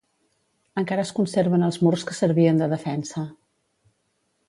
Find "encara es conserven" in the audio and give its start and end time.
0.81-1.67